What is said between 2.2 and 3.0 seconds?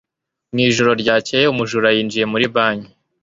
muri banki.